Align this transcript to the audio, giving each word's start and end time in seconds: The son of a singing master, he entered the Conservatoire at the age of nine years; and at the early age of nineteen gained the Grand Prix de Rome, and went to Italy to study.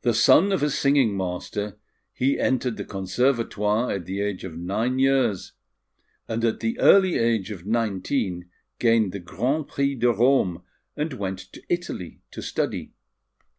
The 0.00 0.14
son 0.14 0.50
of 0.50 0.62
a 0.62 0.70
singing 0.70 1.14
master, 1.14 1.76
he 2.14 2.38
entered 2.40 2.78
the 2.78 2.86
Conservatoire 2.86 3.90
at 3.92 4.06
the 4.06 4.22
age 4.22 4.44
of 4.44 4.56
nine 4.56 4.98
years; 4.98 5.52
and 6.26 6.42
at 6.42 6.60
the 6.60 6.78
early 6.78 7.18
age 7.18 7.50
of 7.50 7.66
nineteen 7.66 8.48
gained 8.78 9.12
the 9.12 9.20
Grand 9.20 9.68
Prix 9.68 9.94
de 9.94 10.10
Rome, 10.10 10.62
and 10.96 11.12
went 11.12 11.52
to 11.52 11.62
Italy 11.68 12.22
to 12.30 12.40
study. 12.40 12.92